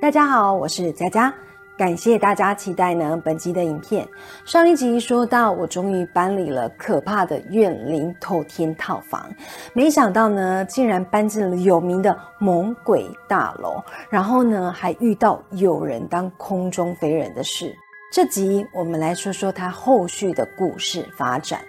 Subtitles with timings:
[0.00, 1.34] 大家好，我是佳佳，
[1.76, 4.08] 感谢大家期待呢本集的影片。
[4.46, 9.28] 上一集说到，我终于搬离了可怕的怨灵透天套房，
[9.74, 17.76] 没想到呢，竟然搬进了有名的猛鬼大楼，然后呢，还遇到有人当空中飞人的事。
[18.10, 21.60] 这集我们来说说他后续的故事发展。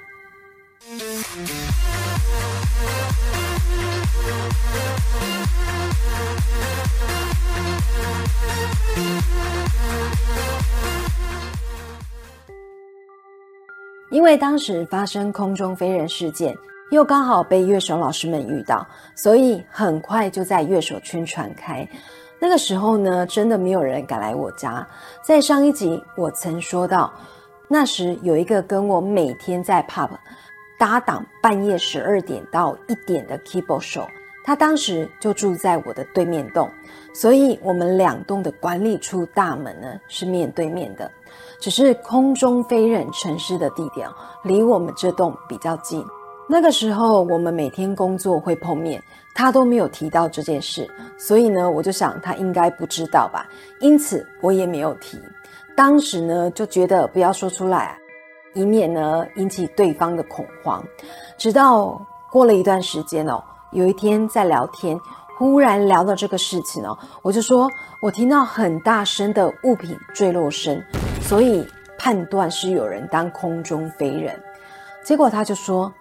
[14.10, 16.54] 因为当时发生空中飞人事件，
[16.92, 18.86] 又刚好被乐手老师们遇到，
[19.16, 21.88] 所以很快就在乐手圈传开。
[22.38, 24.86] 那个时候呢，真的没有人敢来我家。
[25.24, 27.12] 在上一集我曾说到，
[27.70, 30.10] 那时有一个跟我每天在 pub
[30.78, 34.06] 搭档半夜十二点到一点的 keyboard 手，
[34.44, 36.70] 他当时就住在我的对面栋，
[37.14, 41.10] 所以我们两栋的管理处大门呢是面对面的。
[41.60, 44.10] 只是空中飞人城市的地点
[44.44, 46.04] 离我们这栋比较近。
[46.50, 49.02] 那个时候我们每天工作会碰面，
[49.36, 53.48] 他都没有提到这件事，所以呢，我就想他应该不知道吧，
[53.80, 55.20] 因此我也没有提。
[55.78, 57.98] 当时呢就觉得不要说出来，
[58.54, 60.84] 以免呢引起对方的恐慌。
[61.38, 65.00] 直到过了一段时间哦，有一天在聊天，
[65.38, 67.70] 忽然聊到这个事情哦，我就说
[68.02, 70.84] 我听到很大声的物品坠落声。
[71.22, 71.66] 所以
[71.98, 74.38] 判断是有人当空中飞人，
[75.06, 75.94] 结果他就说，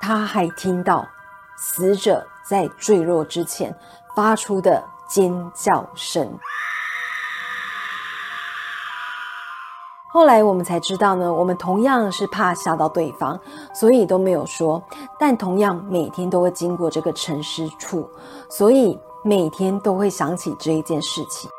[0.00, 1.08] 他还听到
[1.56, 3.74] 死者在坠落之前
[4.14, 6.38] 发出的尖叫声。
[10.12, 13.38] 后来我们才知道呢，我们同样是怕吓到对方，
[13.74, 14.80] 所以都没有说。
[15.18, 18.08] 但同样每天都会经过这个沉尸处，
[18.48, 21.50] 所以每天都会想起这一件事情。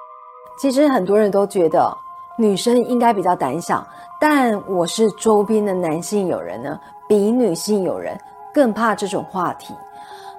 [0.58, 1.98] 其实很多人都觉得。
[2.36, 3.86] 女生应该比较胆小，
[4.20, 8.20] 但我是周边的男性友人呢，比女性友人
[8.52, 9.72] 更怕这种话题。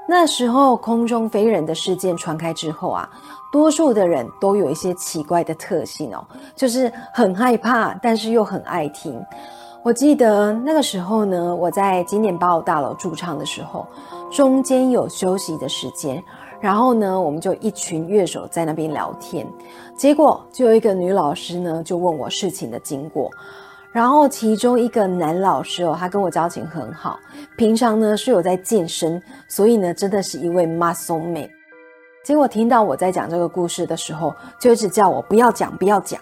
[0.05, 3.09] 那时候空中飞人的事件传开之后啊，
[3.55, 6.27] 多数的人都有一些奇怪的特性哦，
[6.57, 9.25] 就是很害怕，但是又很爱听。
[9.85, 13.87] 我记得那个时候呢，我在经典八五大楼驻唱的时候，
[14.29, 16.21] 中间有休息的时间。
[16.61, 19.47] 然后呢，我们就一群乐手在那边聊天，
[19.97, 23.31] 结果就有一个女老师呢，就问我事情的经过。
[23.93, 27.21] 然后其中一个男老师哦，他跟我交情很好，
[27.57, 31.49] 平常呢是有在健身，所以呢真的是一位 muscle man。
[32.25, 36.19] 结果听到我在讲这个故事的时候，就一直叫我不要讲，不要讲。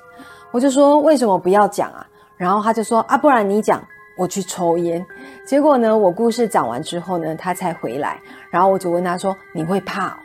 [0.51, 2.05] 我就说为什么不要讲啊？
[2.37, 3.81] 然后他就说啊，不然你讲，
[4.19, 5.07] 我去抽烟。
[5.47, 8.21] 结果呢，我故事讲完之后呢，他才回来。
[8.51, 10.19] 然后我就问他说，你会怕？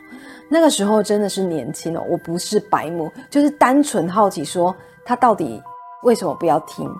[0.48, 4.74] 那个时候真的是年轻哦，我不是白目，就是单纯好奇，说
[5.04, 5.62] 他到底
[6.02, 6.90] 为什么不要听？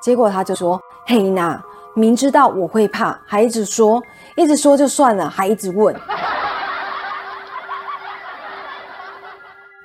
[0.00, 1.62] 结果他就说：“嘿娜，
[1.94, 4.02] 明知道我会怕，还一直说，
[4.36, 5.94] 一直说就算了，还一直问。”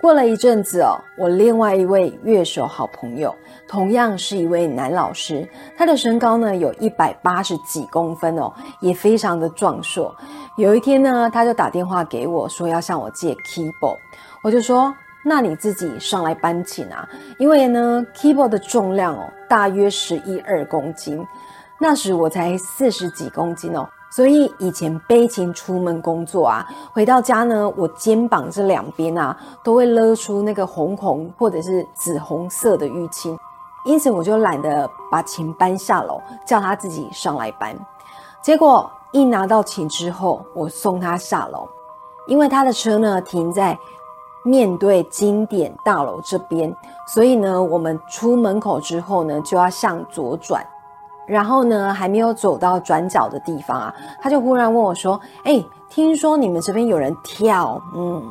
[0.01, 3.35] 过了一阵子哦，我另外一位乐手好朋友，
[3.67, 5.47] 同样是一位男老师，
[5.78, 10.13] 他的身高呢有一百八十几公分哦，也非常的壮硕。
[10.57, 13.97] 有一天呢，他就打电话给我说要向我借 keyboard，
[14.44, 14.91] 我就说
[15.23, 17.07] 那你自己上来搬琴啊，
[17.38, 21.23] 因为呢 keyboard 的重量哦大约十一二公斤，
[21.79, 23.88] 那时我才四十几公斤哦。
[24.11, 33.39] 所以以前背琴出门工作啊，回到家呢，我肩膀这两边啊都会勒出那个红红或者是紫红色的淤青，
[33.85, 37.73] 因此我就懒得把琴搬下楼，叫他自己上来搬。
[38.41, 41.66] 结果一拿到琴之后，我送他下楼，
[42.27, 43.79] 因为他的车呢停在
[44.44, 46.75] 面对经典大楼这边，
[47.07, 50.66] 所以呢，我们出门口之后呢就要向左转。
[51.31, 58.22] 然后呢，还没有走到转角的地方啊，他就忽然问我说：“哎，听说你们这边有人跳，嗯，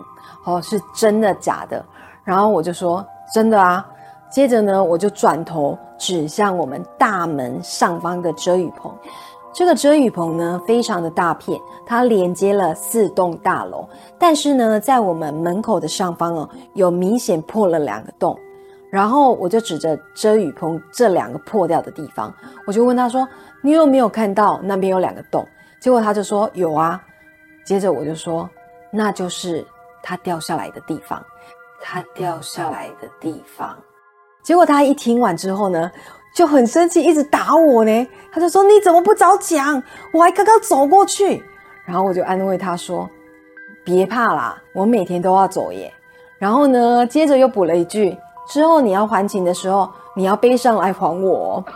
[0.45, 1.83] 哦，是真的假的？”
[2.23, 3.87] 然后我就说：“真的啊。”
[4.31, 8.93] 接着呢，我就转头指向我们大门上方的遮雨棚。
[9.51, 13.89] 这个遮雨棚呢，非常的大片，它连接了四栋大楼，
[14.19, 18.39] 但是呢，在我们门口的上方哦，有明显破了两个洞。
[18.91, 22.35] 然后我就指着遮雨棚这两个破掉的地方，
[22.67, 23.27] 我就问他说
[23.63, 25.47] ：“你有没有看到那边有两个洞？”
[25.81, 27.01] 结果他就说：“有啊。”
[27.65, 28.51] 接着我就说
[28.91, 29.65] ：“那就是
[30.03, 31.25] 他掉下来的地方，
[31.81, 33.79] 他掉下来的地方。”
[34.43, 35.91] 结果他一听完之后呢，
[36.35, 38.09] 就很生气，一直打我呢。
[38.33, 39.81] 他就说：“你怎么不早讲？
[40.13, 41.45] 我还刚刚走过去。”
[41.87, 43.09] 然后我就安慰他说
[43.85, 45.93] ：“别怕啦，我每天都要走耶。”
[46.39, 48.17] 然后呢，接着又补了一句
[48.47, 51.63] ：“之后你要还钱的时候，你要背上来还我。”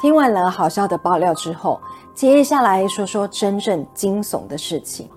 [0.00, 1.80] 听完了好笑的爆料之后，
[2.14, 5.08] 接下来说说真正惊悚的事情。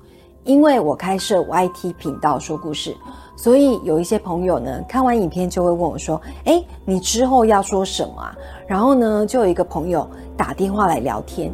[0.46, 2.96] 因为我开设 YT 频道说故事，
[3.36, 8.34] 所以有一些朋友呢，看完影片就会问我说：“哎，你之后要说什么啊？”
[8.66, 11.52] 然后呢，就有一个朋友打电话来聊天，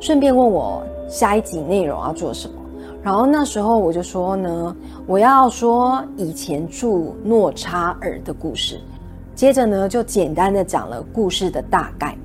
[0.00, 2.57] 顺便问我下一集内容要做什么。
[3.02, 8.80] 然后那时候我就说呢，我要说以前住诺查尔的故事。
[9.34, 12.16] 接着呢，就简单的讲了故事的大概。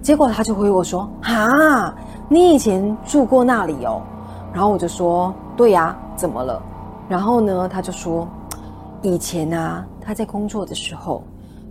[0.00, 1.92] 结果他就回我说：“哈，
[2.28, 4.00] 你以前住过那里哦？”
[4.54, 6.62] 然后我就说：“对呀，怎么了？”
[7.10, 8.28] 然后呢，他就说
[9.02, 11.24] ：“以前啊，他在工作的时候，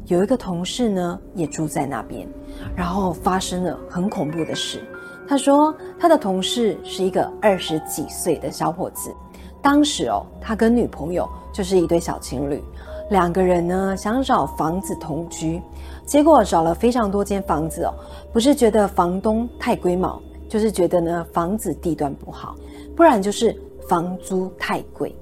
[0.08, 2.28] 有一个同事呢也住在那边，
[2.76, 4.82] 然后发生了很恐怖的事。
[5.27, 9.13] 他说他的同事是一个二十几岁的小伙子，
[9.62, 12.63] 当时哦，他跟女朋友就是一对小情侣，
[13.10, 15.62] 两个人呢想找房子同居。”
[16.06, 17.94] 结果找了非常多间房子哦，
[18.31, 22.56] 不是觉得房东太龟毛，就是觉得呢房子地段不好，
[22.95, 25.16] 不然就是房租太贵。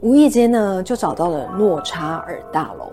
[0.00, 2.90] 无意间呢就找到了诺查尔大楼。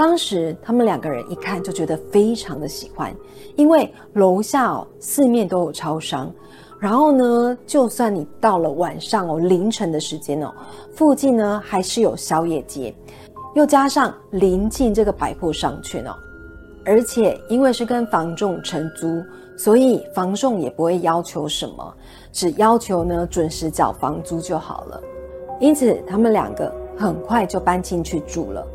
[0.00, 3.14] 当时他们两个人一看就觉得非常的喜欢，
[3.54, 6.32] 因为楼下哦四面都有超商，
[6.78, 10.54] 然后呢就算你到了晚上哦凌晨的时间哦，
[10.94, 12.94] 附近呢还是有宵夜街，
[13.54, 16.16] 又加上临近这个百货商圈哦。
[16.82, 19.22] 而且因为是跟房仲承租，
[19.54, 21.94] 所以房仲也不会要求什么，
[22.32, 24.98] 只要求呢准时缴房租就好了。
[25.60, 28.66] 因此，他们两个很快就搬进去住了。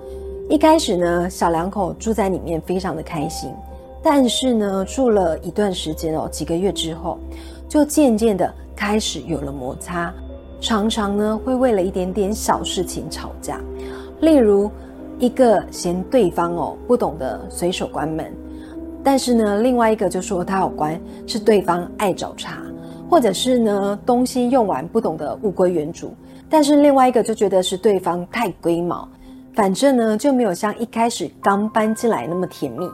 [0.47, 3.51] 一开始呢，小两口住在里面非常的开心，
[4.03, 7.17] 但是呢，住了一段时间哦，几个月之后，
[7.67, 10.13] 就渐渐的开始有了摩擦，
[10.61, 13.59] 常常呢会为了一点点小事情吵架，
[14.21, 14.69] 例如。
[15.17, 18.29] 一个嫌对方哦不懂得随手关门，
[19.01, 22.57] 但是呢，另外一个就说他有关是对方爱找茬，
[23.09, 26.13] 或者是呢东西用完不懂得物归原主，
[26.49, 29.07] 但是另外一个就觉得是对方太龟毛，
[29.55, 32.89] 反正呢就没有像一开始刚搬进来那么甜蜜。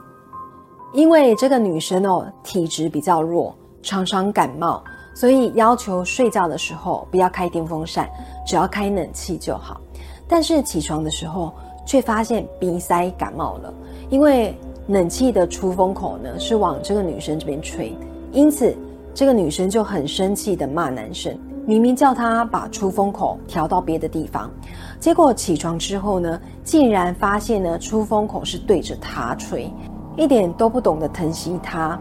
[0.94, 4.82] 因为这个女生哦体质比较弱，常常感冒，
[5.14, 8.08] 所以要求睡觉的时候不要开电风扇，
[8.46, 9.80] 只要开冷气就好。
[10.28, 11.52] 但是起床的时候。
[11.84, 13.74] 却发现鼻塞感冒了，
[14.08, 14.56] 因为
[14.86, 17.92] 冷气的出风口呢是往这个女生这边吹，
[18.30, 18.72] 因此
[19.12, 24.50] 这个女生就很生气的骂男生，明明叫他把出风口调到别的地方，
[24.98, 29.72] 结果起床之后呢，竟然发现呢出风口是对着她吹，
[30.16, 31.96] 一点都不懂得疼惜她，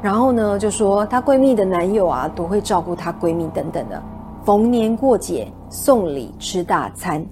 [0.00, 4.02] 然后呢就说她闺蜜的男友啊都会照顾她闺蜜等等的，
[4.44, 7.24] 逢年过节送礼吃大餐。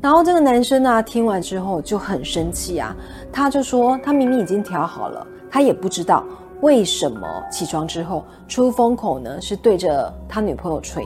[0.00, 2.96] 然后这个男生呢，听完之后就很生气啊，
[3.30, 6.24] 他就说他明明已经调好了，他也不知道
[6.60, 11.04] 为什么起床之后出风口呢是对着他女朋友吹，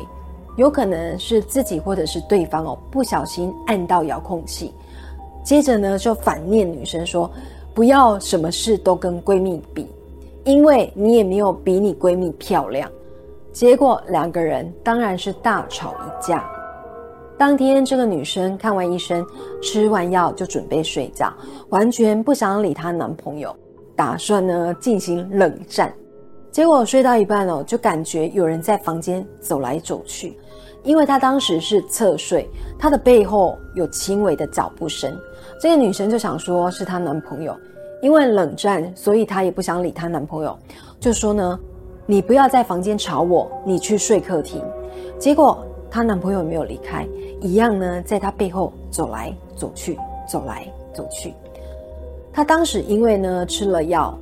[0.57, 4.73] 有可能是自己或者是对方哦不小心按到遥控器，
[5.43, 7.31] 接着呢就反念女生说
[7.75, 9.87] 不要什么事都跟闺蜜比，
[10.45, 12.91] 因为你也没有比你闺蜜漂亮，
[13.53, 16.49] 结果两个人当然是大吵一架。
[17.37, 19.25] 当天，这个女生看完医生，
[19.63, 21.33] 吃完药就准备睡觉，
[21.69, 23.55] 完全不想理她男朋友，
[23.99, 25.93] 打算呢进行冷战。
[26.53, 30.39] 结果睡到一半哦，就感觉有人在房间走来走去，
[30.85, 35.13] 因为她当时是侧睡，她的背后有轻微的脚步声。
[35.61, 37.55] 这个女生就想说是她男朋友，
[38.01, 40.57] 因为冷战，所以她也不想理她男朋友，
[41.01, 41.59] 就说呢，
[42.07, 44.65] 你不要在房间吵我，你去睡客厅。
[45.19, 45.65] 结果。
[45.91, 47.09] 她男朋友没有离开，
[47.41, 49.99] 一样呢，在她背后走来走去，
[50.31, 51.33] 走来走去。
[52.33, 54.17] 他当时因为呢吃了药，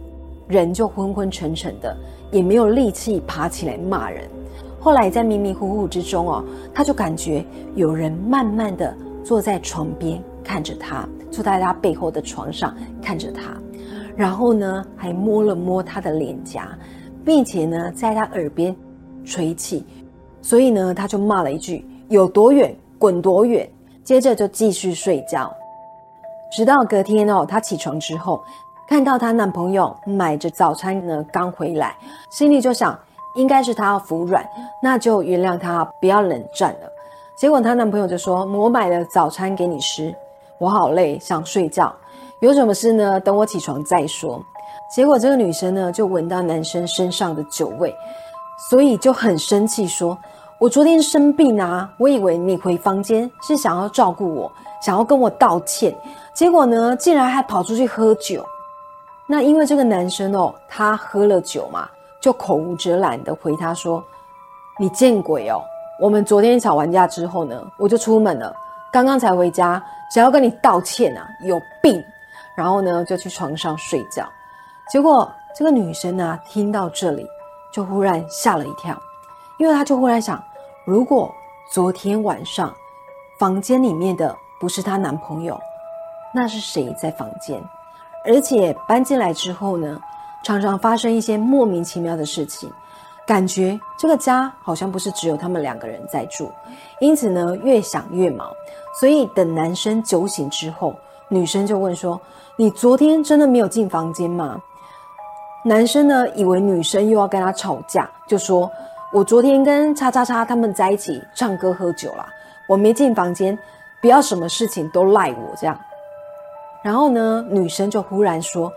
[0.49, 1.97] 人就昏昏沉沉的，
[2.31, 4.25] 也没有力气爬起来骂人。
[4.81, 7.45] 后来在迷迷糊糊之中哦，他就感觉
[7.75, 13.61] 有人慢慢的坐在床边看着他，坐在他背后的床上看着他，
[14.17, 16.79] 然后呢还摸了摸他的脸颊，
[17.25, 18.75] 并且呢在他耳边
[19.25, 19.85] 吹气。
[20.41, 23.69] 所以呢，他就骂了一句：“有多远滚多远。”
[24.05, 25.53] 接着就继续睡觉，
[26.57, 28.43] 直到隔天哦，她起床之后，
[28.89, 31.95] 看到她男朋友买着早餐呢刚回来，
[32.31, 32.99] 心里就想
[33.35, 34.43] 应该是他要服软，
[34.83, 36.91] 那就原谅他，不要冷战了。
[37.37, 40.15] 结果她男朋友就说：“我买了早餐给你吃，
[40.59, 41.95] 我好累，想睡觉，
[42.41, 43.21] 有什么事呢？
[43.21, 44.43] 等我起床再说。”
[44.91, 47.95] 结果这个女生呢就闻到男生身上的酒味，
[48.71, 50.17] 所以就很生气说。
[50.59, 55.95] 我昨天生病啊，我以为你回房间是想要照顾我，想要跟我道歉，
[56.37, 58.45] 结果呢，竟然还跑出去喝酒。
[59.27, 61.89] 那因为这个男生哦，他喝了酒嘛，
[62.21, 64.05] 就口无遮拦的回他说
[64.79, 65.63] ：“你见鬼哦！
[65.99, 68.55] 我们昨天吵完架之后呢，我就出门了，
[68.93, 69.83] 刚刚才回家，
[70.15, 72.05] 想要跟你道歉啊，有病！
[72.55, 74.29] 然后呢，就去床上睡觉。
[74.93, 77.27] 结果这个女生呢，听到这里，
[77.73, 78.95] 就忽然吓了一跳。”
[79.57, 80.39] 因为她就忽然想，
[80.85, 81.35] 如果
[81.73, 82.75] 昨天晚上
[83.39, 85.59] 房间里面的不是她男朋友，
[86.37, 87.59] 那是谁在房间？
[88.27, 89.99] 而且搬进来之后呢，
[90.45, 92.71] 常常发生一些莫名其妙的事情，
[93.27, 96.53] 感觉这个家好像不是只有他们两个人在住。
[97.01, 98.53] 因此呢，越想越毛。
[99.01, 100.95] 所以等男生酒醒之后，
[101.31, 102.21] 女生就问说
[102.59, 104.61] ：“你昨天真的没有进房间吗？”
[105.65, 108.71] 男生呢，以为女生又要跟他吵架，就说。
[109.13, 112.27] 我昨天跟叉叉叉他们在一起唱歌喝酒了，
[112.69, 113.57] 我没进房间，
[114.03, 115.79] 不要什么事情都赖我这样。
[116.87, 118.73] 然后呢，女生就忽然说：“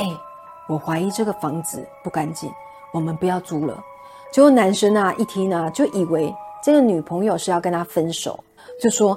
[0.00, 0.20] 哎，
[0.68, 2.50] 我怀疑这个房子不干净，
[2.92, 3.80] 我们不要租了。”
[4.32, 8.42] 结果男生啊一听啊，就以为这个女朋友是要跟他分手，
[8.80, 9.16] 就说：“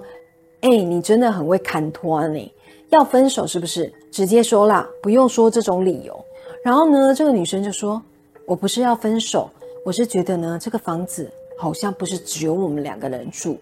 [0.61, 2.53] 哎，你真的很会砍拖你，
[2.89, 3.91] 要分手是不是？
[4.11, 6.15] 直接说啦，不用说这种理由。”
[6.63, 7.99] 然后呢，这个女生就说
[8.45, 9.49] ：“我不是要分手。”
[9.83, 13.57] 我是觉得呢，这个房子好像不是只有我们两个人住。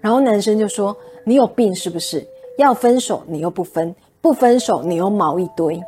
[0.00, 2.26] 然后男生就说：“你有病是不是？
[2.56, 5.82] 要分手你又不分，不分手你又毛一堆。”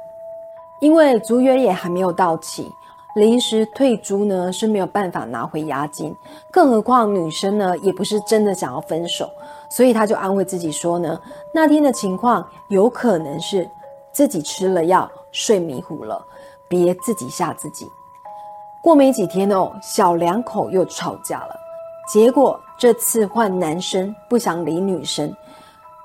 [0.81, 2.71] 因为租约也还没有到期，
[3.15, 6.15] 临时退租呢是没有办法拿回押金。
[6.51, 9.31] 更何况女生呢也不是真的想要分手，
[9.71, 11.19] 所以他就安慰自己说呢，
[11.55, 13.67] 那天的情况有可能是
[14.13, 16.23] 自己吃了药睡迷糊了，
[16.69, 17.87] 别自己吓自己。
[18.83, 21.57] 过没几天哦，小两口又吵架了。
[22.13, 25.35] 结果这次换男生不想理女生，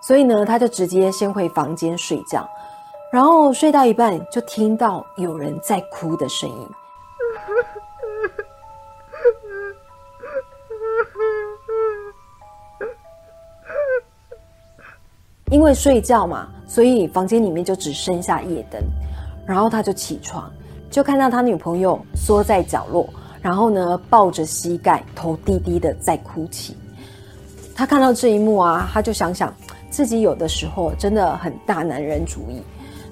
[0.09, 2.49] 所以呢，他就直接先回房间睡觉。
[3.11, 6.67] 然后睡到一半，就听到有人在哭的声音。
[15.51, 18.81] 因为睡觉嘛，所以房间里面就只剩下夜灯。
[19.45, 20.51] 然后他就起床。
[20.89, 23.07] 就看到他女朋友缩在角落，
[23.43, 26.75] 然后呢抱着膝盖，头低低的在哭泣。
[27.75, 29.53] 他看到这一幕啊，他就想想
[29.89, 32.61] 自己有的时候真的很大男人主义。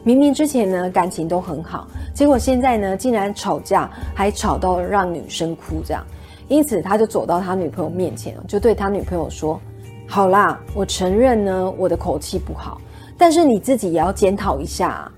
[0.03, 6.05] 明明之前呢感情都很好，结果现在呢竟然吵架，还吵到让女生哭这样。
[6.47, 9.59] 因此他就走到他女朋友面前，就对他女朋友说
[10.07, 12.79] ：“好啦，我承认呢我的口气不好，
[13.17, 15.11] 但是你自己也要检讨一下。”啊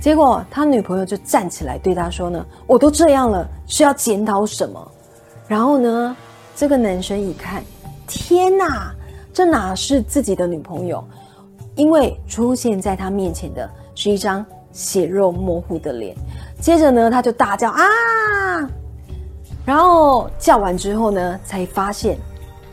[0.00, 4.92] 结果他女朋友就站起来对他说呢：“我都这样了，是要检讨什么？”
[5.46, 6.16] 然后呢，
[6.56, 7.62] 这个男生一看，
[8.08, 8.92] 天哪，
[9.32, 11.02] 这哪是自己的女朋友？
[11.74, 16.14] 因为出现在他面前的是一张血肉模糊的脸。
[16.60, 17.82] 接着呢，他就大叫啊！
[19.64, 22.18] 然后叫完之后呢，才发现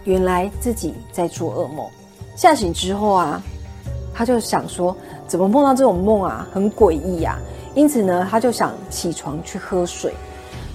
[0.04, 1.88] 原来自己在做噩梦。
[2.36, 3.42] 吓醒之后啊，
[4.13, 4.96] 他就想说。
[5.30, 6.48] 怎么梦到这种梦啊？
[6.51, 7.38] 很诡异呀！
[7.75, 10.12] 因此呢，他就想起床去喝水。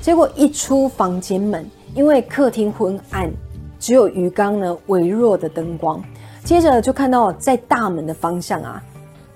[0.01, 3.29] 结果一出房间门，因为客厅昏暗，
[3.85, 6.03] 只有鱼缸呢微弱的灯光。
[6.43, 8.83] 接着就看到在大门的方向啊，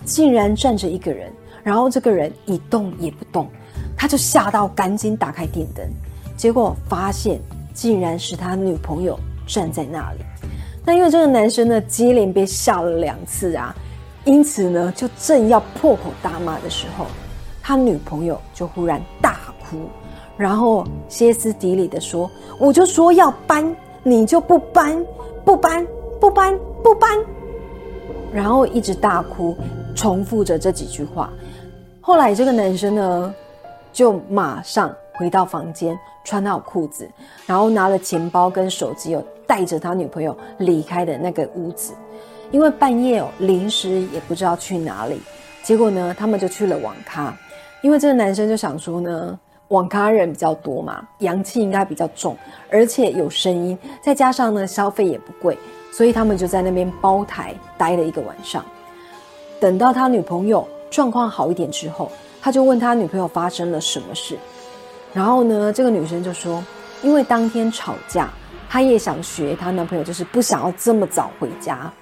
[0.06, 1.30] 竟然站着一个人。
[1.62, 3.46] 然后这个人一动也不动，
[3.94, 5.86] 他就吓到，赶紧打开电灯。
[6.34, 7.38] 结果发现
[7.74, 10.20] 竟然是他女朋友站在那里。
[10.82, 13.76] 那因为这个男生呢，接连被吓了两次啊。
[14.24, 17.04] 因此呢，就正要破口大骂的时候，
[17.62, 19.90] 他女朋友就忽然大哭，
[20.38, 25.04] 然后歇斯底里的说：“我就说要搬，你就不搬，
[25.44, 25.86] 不搬，
[26.20, 27.10] 不搬，不搬。”
[28.32, 29.56] 然后一直大哭，
[29.94, 31.30] 重复着这几句话。
[32.00, 33.34] 后来这个男生呢，
[33.92, 37.08] 就马上回到房间，穿好裤子，
[37.46, 41.94] 然后拿了钱包跟手机，又带着他女朋友离开的那个屋子。
[42.50, 45.20] 因为半夜哦，临时也不知道去哪里，
[45.62, 47.36] 结果呢，他们就去了网咖。
[47.82, 52.36] 因为这个男生就想说呢，网咖人比较多嘛，阳气应该比较重，
[52.70, 55.58] 而且有声音，再加上呢，消费也不贵，
[55.92, 58.64] 所以他们就在那边包台待了一个晚上。
[59.60, 62.10] 等到他女朋友状况好一点之后，
[62.40, 64.38] 他就问他女朋友发生了什么事。
[65.12, 66.64] 然后呢，这个女生就说，
[67.02, 68.30] 因为当天吵架，
[68.70, 71.92] 她也想学她男朋友，就是不想要这么早回家。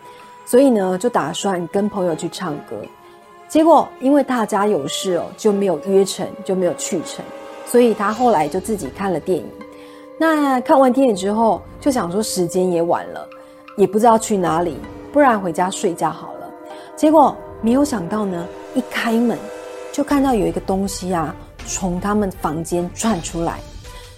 [0.44, 2.76] 所以呢，就打算跟朋友去唱歌，
[3.48, 7.24] 结果因为大家有事哦，就没有约成，就没有去成。
[7.66, 9.44] 所以他后来就自己看了电影，
[10.18, 13.28] 那看完电影之后，就想说时间也晚了，
[13.76, 14.78] 也不知道去哪里，
[15.12, 16.50] 不然回家睡觉好了。
[16.94, 19.36] 结果没有想到呢，一开门
[19.92, 21.34] 就看到有一个东西啊，
[21.66, 23.58] 从他们房间窜出来。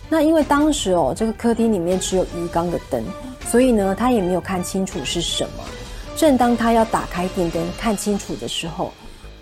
[0.08, 3.02] 那因为当时哦，这个客厅里面只有鱼缸的灯，
[3.46, 5.64] 所以呢，他也没有看清楚是什么。
[6.16, 8.92] 正当他要打开电灯看清楚的时候，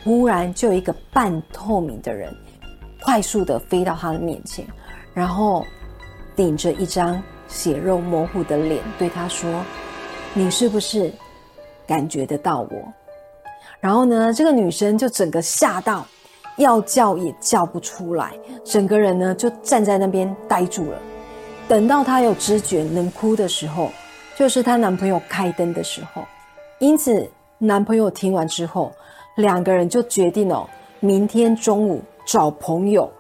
[0.05, 2.35] 忽然就有一个半透明的人，
[3.03, 4.67] 快速的飞到他的面前，
[5.15, 5.65] 然后
[6.35, 9.63] 顶着一张血肉模糊的脸对他说
[10.35, 11.13] ：“你是不是
[11.87, 12.93] 感觉得到我？”
[13.81, 16.07] 然后呢，这个女生就整个吓到。
[16.59, 18.33] 要叫也叫不出来，
[18.65, 20.97] 整个人呢就站在那边呆住了。
[21.69, 23.91] 等到她有知觉能哭的时候，
[24.39, 26.25] 就是她男朋友开灯的时候。
[26.79, 28.91] 因此，男朋友听完之后，
[29.37, 30.67] 两个人就决定哦，
[30.99, 33.11] 明天中午找朋友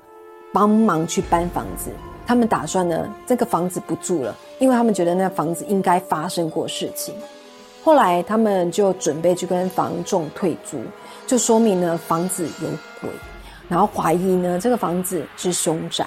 [0.53, 1.91] 帮忙去搬房子。
[2.27, 7.15] 他们打算呢，这个房子不住了，因为他们觉得那房子应该发生过事情。
[7.85, 10.81] 后来他们就准备去跟房仲退租。
[11.25, 12.69] 就说明呢房子有
[13.01, 13.09] 鬼，
[13.69, 16.05] 然后怀疑呢这个房子是凶宅，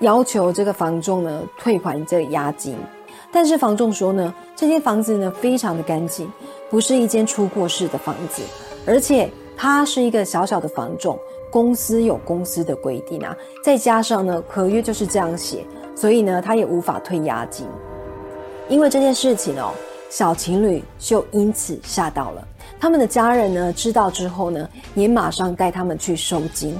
[0.00, 2.76] 要求这个房仲呢退还这个押金。
[3.30, 6.28] 但是房仲说呢，这间房子呢非常的干净，
[6.70, 8.42] 不是一间出过事的房子，
[8.86, 11.18] 而且它是一个小小的房仲，
[11.50, 15.64] 公司有公司的规定啊，再加上呢合约就是这样写，
[15.94, 17.66] 所以呢他也无法退押金。
[18.68, 19.72] 因为这件事情哦，
[20.10, 22.46] 小情侣就因此吓到了。
[22.80, 26.78] 他们的家人呢知道之后呢，也马上带他们去收金。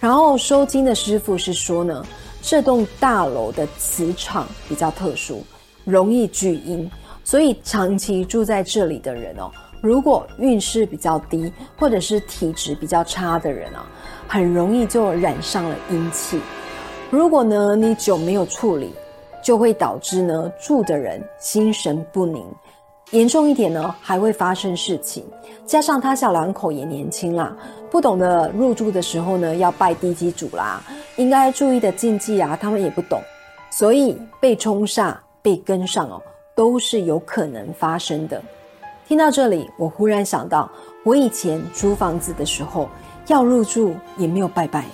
[0.00, 2.04] 然后收金的师傅是说呢，
[2.42, 5.42] 这栋大楼的磁场比较特殊，
[5.84, 6.88] 容易聚阴，
[7.24, 13.86] 所以长期住在这里的人哦，如果运势比较低或者是体质比较差的人啊，
[14.26, 16.40] 很容易就染上了阴气。
[17.10, 18.92] 如果呢你久没有处理，
[19.42, 22.44] 就会导致呢住的人心神不宁。
[23.12, 25.24] 严重一点呢，还会发生事情。
[25.64, 27.56] 加上他小两口也年轻啦，
[27.90, 30.82] 不懂得入住的时候呢，要拜地基主啦，
[31.16, 33.18] 应该注意的禁忌啊，他们也不懂，
[33.70, 36.20] 所以被冲煞、被跟上哦，
[36.54, 38.42] 都是有可能发生的。
[39.08, 40.70] 听到这里，我忽然想到，
[41.02, 42.86] 我以前租房子的时候
[43.28, 44.84] 要入住也没有拜拜，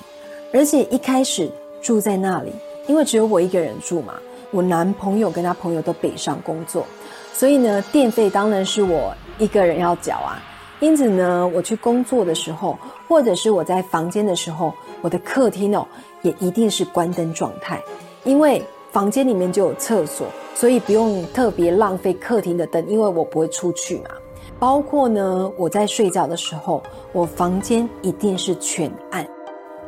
[0.52, 1.50] 而且一开始
[1.82, 2.52] 住在那里，
[2.86, 4.14] 因为只有我一个人住嘛，
[4.52, 6.86] 我男朋友跟他朋友都北上工作。
[7.32, 10.40] 所以呢，电费当然是我一个人要缴啊。
[10.78, 15.84] 因此呢，我去工作的时候，或者是我在房间的时候，我的客厅哦，
[16.22, 17.82] 也一定是关灯状态。
[18.22, 24.10] 因为房间里面就有厕所，所以不用特别浪费客厅的灯，因为我不会出去嘛。
[24.56, 26.80] 包括呢，我在睡觉的时候，
[27.12, 29.26] 我房间一定是全暗。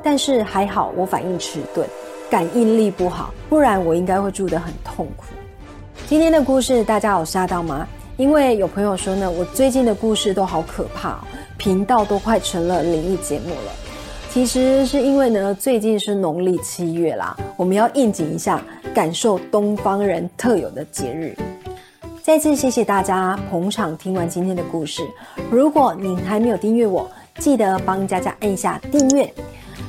[0.03, 1.89] 但是还好，我反应迟钝，
[2.29, 5.27] 感应力不好，不然我应该会住得很痛苦。
[6.09, 7.87] 今天的故事大家有吓到吗？
[8.17, 11.21] 因为有朋友说呢，我最近的故事都好可怕，
[11.57, 13.86] 频道都快成了灵异节目了。
[14.37, 18.63] 其实是因为呢，最近是农历七月啦，我们要应景一下，
[18.95, 21.35] 感受东方人特有的节日。
[22.23, 25.03] 再次谢谢大家捧场，听完今天的故事。
[25.51, 29.33] 如果您还没有订阅我，记得帮佳佳按一下订阅。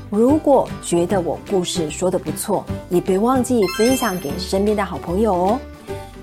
[0.09, 5.59] 如果觉得我故事说的不错，也别忘记分享给身边的好朋友哦。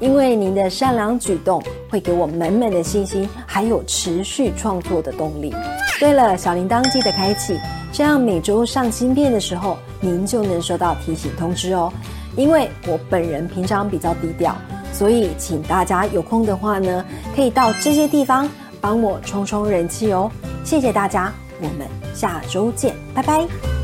[0.00, 5.54] 因为您的善良举动会给我满满的信心，还有持续创作的动力。
[6.00, 7.58] 对了，小铃铛记得开启，
[7.94, 11.92] 这样每周上新片的时候，您就能收到提醒通知哦。
[12.36, 14.56] 因为我本人平常比较低调，
[14.92, 17.04] 所以请大家有空的话呢，
[17.36, 20.28] 可以到这些地方帮我冲冲人气哦。
[20.64, 23.83] 谢谢大家，我们下周见，拜拜。